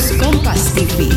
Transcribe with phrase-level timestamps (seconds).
[0.00, 1.12] News Kompas TV.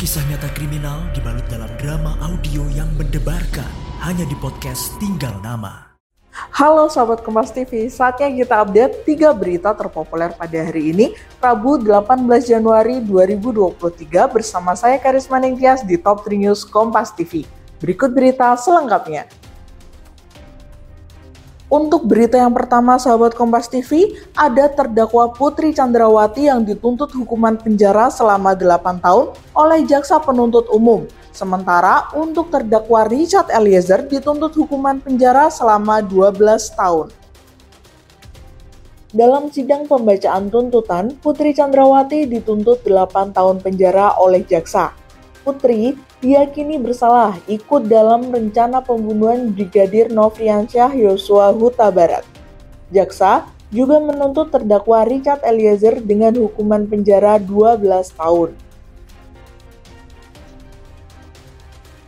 [0.00, 3.68] Kisah nyata kriminal dibalut dalam drama audio yang mendebarkan
[4.08, 6.00] hanya di podcast Tinggal Nama.
[6.32, 11.12] Halo Sobat Kompas TV, saatnya kita update 3 berita terpopuler pada hari ini,
[11.44, 17.44] Rabu 18 Januari 2023 bersama saya Karisma Ningtyas di Top 3 News Kompas TV.
[17.84, 19.28] Berikut berita selengkapnya.
[21.68, 28.08] Untuk berita yang pertama, sahabat Kompas TV, ada terdakwa Putri Chandrawati yang dituntut hukuman penjara
[28.08, 31.04] selama 8 tahun oleh jaksa penuntut umum.
[31.28, 36.40] Sementara untuk terdakwa Richard Eliezer dituntut hukuman penjara selama 12
[36.72, 37.12] tahun.
[39.12, 44.96] Dalam sidang pembacaan tuntutan, Putri Chandrawati dituntut 8 tahun penjara oleh jaksa.
[45.48, 52.20] Putri diyakini bersalah ikut dalam rencana pembunuhan Brigadir Nofriansyah Yosua Huta Barat.
[52.92, 57.80] Jaksa juga menuntut terdakwa Richard Eliezer dengan hukuman penjara 12
[58.12, 58.52] tahun.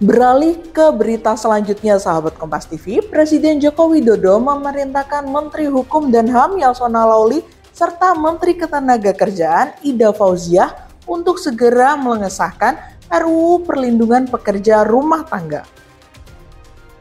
[0.05, 6.61] Beralih ke berita selanjutnya sahabat Kompas TV, Presiden Joko Widodo memerintahkan Menteri Hukum dan HAM
[6.61, 7.41] Yasona Lauli
[7.73, 15.67] serta Menteri Ketenagakerjaan Ida Fauziah untuk segera mengesahkan RUU Perlindungan Pekerja Rumah Tangga.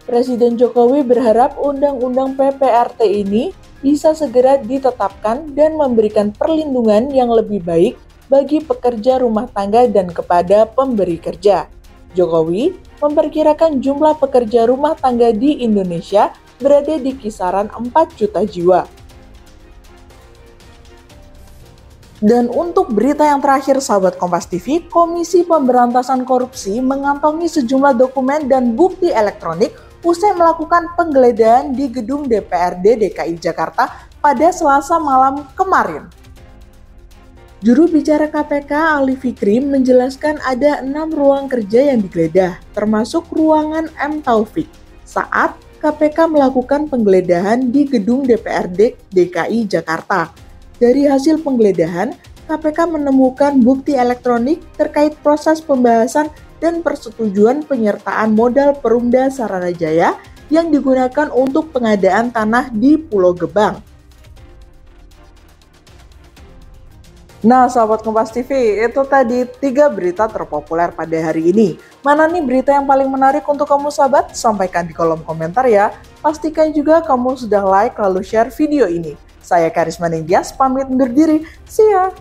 [0.09, 3.53] Presiden Jokowi berharap Undang-Undang PPRT ini
[3.85, 7.93] bisa segera ditetapkan dan memberikan perlindungan yang lebih baik
[8.25, 11.69] bagi pekerja rumah tangga dan kepada pemberi kerja.
[12.17, 18.89] Jokowi memperkirakan jumlah pekerja rumah tangga di Indonesia berada di kisaran 4 juta jiwa.
[22.19, 28.75] Dan untuk berita yang terakhir sahabat Kompas TV, Komisi Pemberantasan Korupsi mengantongi sejumlah dokumen dan
[28.75, 29.71] bukti elektronik
[30.03, 33.87] usai melakukan penggeledahan di gedung DPRD DKI Jakarta
[34.19, 36.11] pada Selasa malam kemarin.
[37.63, 44.19] Juru bicara KPK Ali Fikri menjelaskan ada enam ruang kerja yang digeledah, termasuk ruangan M.
[44.19, 44.67] Taufik,
[45.07, 50.48] saat KPK melakukan penggeledahan di gedung DPRD DKI Jakarta.
[50.79, 52.15] Dari hasil penggeledahan,
[52.47, 56.31] KPK menemukan bukti elektronik terkait proses pembahasan
[56.63, 60.15] dan persetujuan penyertaan modal Perumda Saranajaya
[60.47, 63.83] yang digunakan untuk pengadaan tanah di Pulau Gebang.
[67.39, 71.75] Nah, sahabat Kompas TV, itu tadi tiga berita terpopuler pada hari ini.
[72.03, 74.35] Mana nih berita yang paling menarik untuk kamu sahabat?
[74.35, 75.91] Sampaikan di kolom komentar ya.
[76.19, 79.28] Pastikan juga kamu sudah like lalu share video ini.
[79.43, 81.43] Saya Karisma Ningtyas pamit undur diri.
[81.67, 82.11] See ya!